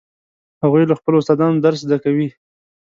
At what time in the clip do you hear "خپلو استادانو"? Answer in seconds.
0.99-1.63